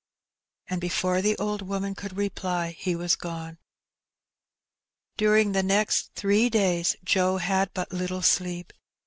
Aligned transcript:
And 0.67 0.81
before 0.81 1.21
the 1.21 1.37
old 1.37 1.61
woman 1.61 1.93
could 1.93 2.17
reply 2.17 2.71
he 2.71 2.95
was 2.95 3.15
gone; 3.15 3.59
During 5.15 5.51
the 5.51 5.61
next 5.61 6.09
three 6.15 6.49
days 6.49 6.95
Joe 7.03 7.37
had 7.37 7.71
but 7.75 7.89
Uttle 7.91 8.23
sleep. 8.23 8.73